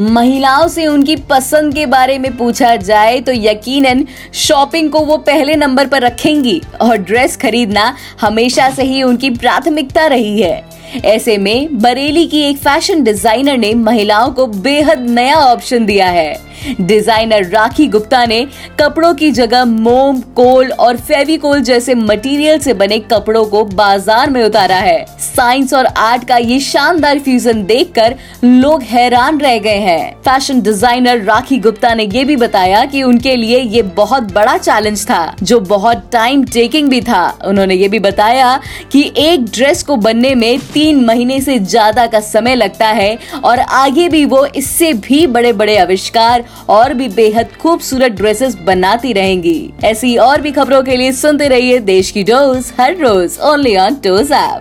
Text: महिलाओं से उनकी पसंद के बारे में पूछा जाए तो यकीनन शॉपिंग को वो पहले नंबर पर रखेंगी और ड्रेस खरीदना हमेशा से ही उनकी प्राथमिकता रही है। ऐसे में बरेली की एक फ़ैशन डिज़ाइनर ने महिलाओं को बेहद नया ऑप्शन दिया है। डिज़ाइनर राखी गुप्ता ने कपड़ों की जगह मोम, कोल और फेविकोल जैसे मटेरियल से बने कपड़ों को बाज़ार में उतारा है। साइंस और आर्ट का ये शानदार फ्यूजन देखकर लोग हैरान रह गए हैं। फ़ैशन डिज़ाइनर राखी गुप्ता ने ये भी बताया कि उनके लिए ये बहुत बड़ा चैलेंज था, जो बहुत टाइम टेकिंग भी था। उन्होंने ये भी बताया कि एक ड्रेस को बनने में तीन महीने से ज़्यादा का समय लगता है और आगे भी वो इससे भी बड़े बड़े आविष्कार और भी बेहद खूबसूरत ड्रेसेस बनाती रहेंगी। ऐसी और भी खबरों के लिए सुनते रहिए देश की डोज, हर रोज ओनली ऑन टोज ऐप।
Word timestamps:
महिलाओं 0.00 0.68
से 0.68 0.86
उनकी 0.86 1.14
पसंद 1.30 1.74
के 1.74 1.84
बारे 1.86 2.18
में 2.18 2.36
पूछा 2.36 2.74
जाए 2.76 3.18
तो 3.20 3.32
यकीनन 3.32 4.04
शॉपिंग 4.34 4.90
को 4.90 5.00
वो 5.00 5.16
पहले 5.16 5.56
नंबर 5.56 5.86
पर 5.86 6.02
रखेंगी 6.02 6.60
और 6.80 6.96
ड्रेस 6.96 7.36
खरीदना 7.36 7.84
हमेशा 8.20 8.70
से 8.70 8.82
ही 8.82 9.02
उनकी 9.02 9.30
प्राथमिकता 9.30 10.06
रही 10.06 10.40
है। 10.40 10.81
ऐसे 10.96 11.36
में 11.38 11.80
बरेली 11.80 12.26
की 12.26 12.40
एक 12.42 12.56
फ़ैशन 12.58 13.02
डिज़ाइनर 13.02 13.56
ने 13.58 13.74
महिलाओं 13.74 14.30
को 14.30 14.46
बेहद 14.46 15.08
नया 15.10 15.36
ऑप्शन 15.36 15.86
दिया 15.86 16.06
है। 16.08 16.52
डिज़ाइनर 16.80 17.44
राखी 17.44 17.86
गुप्ता 17.88 18.24
ने 18.26 18.44
कपड़ों 18.80 19.12
की 19.14 19.30
जगह 19.30 19.64
मोम, 19.64 20.20
कोल 20.36 20.70
और 20.70 20.96
फेविकोल 20.98 21.60
जैसे 21.60 21.94
मटेरियल 21.94 22.58
से 22.58 22.74
बने 22.74 22.98
कपड़ों 23.02 23.44
को 23.44 23.64
बाज़ार 23.64 24.30
में 24.30 24.42
उतारा 24.44 24.76
है। 24.76 25.04
साइंस 25.18 25.72
और 25.74 25.86
आर्ट 25.86 26.24
का 26.24 26.36
ये 26.36 26.58
शानदार 26.60 27.18
फ्यूजन 27.18 27.64
देखकर 27.64 28.14
लोग 28.44 28.82
हैरान 28.82 29.40
रह 29.40 29.58
गए 29.58 29.78
हैं। 29.78 30.14
फ़ैशन 30.22 30.60
डिज़ाइनर 30.62 31.22
राखी 31.22 31.58
गुप्ता 31.58 31.94
ने 31.94 32.04
ये 32.04 32.24
भी 32.24 32.36
बताया 32.36 32.84
कि 32.84 33.02
उनके 33.02 33.34
लिए 33.36 33.58
ये 33.58 33.82
बहुत 33.96 34.32
बड़ा 34.32 34.56
चैलेंज 34.58 35.04
था, 35.06 35.34
जो 35.42 35.60
बहुत 35.62 36.08
टाइम 36.12 36.44
टेकिंग 36.44 36.88
भी 36.88 37.00
था। 37.00 37.26
उन्होंने 37.46 37.74
ये 37.74 37.88
भी 37.88 37.98
बताया 38.00 38.58
कि 38.92 39.02
एक 39.18 39.44
ड्रेस 39.46 39.82
को 39.82 39.96
बनने 39.98 40.34
में 40.34 40.58
तीन 40.82 41.04
महीने 41.04 41.40
से 41.40 41.58
ज़्यादा 41.58 42.06
का 42.06 42.20
समय 42.20 42.54
लगता 42.54 42.86
है 42.88 43.18
और 43.44 43.58
आगे 43.58 44.08
भी 44.08 44.24
वो 44.24 44.44
इससे 44.46 44.92
भी 44.94 45.26
बड़े 45.26 45.52
बड़े 45.52 45.76
आविष्कार 45.78 46.44
और 46.68 46.94
भी 46.94 47.08
बेहद 47.10 47.52
खूबसूरत 47.60 48.12
ड्रेसेस 48.12 48.54
बनाती 48.64 49.12
रहेंगी। 49.12 49.72
ऐसी 49.84 50.16
और 50.16 50.40
भी 50.40 50.52
खबरों 50.52 50.82
के 50.82 50.96
लिए 50.96 51.12
सुनते 51.12 51.48
रहिए 51.48 51.78
देश 51.80 52.10
की 52.10 52.22
डोज, 52.24 52.72
हर 52.80 52.96
रोज 52.96 53.38
ओनली 53.42 53.76
ऑन 53.76 53.94
टोज 54.04 54.32
ऐप। 54.32 54.60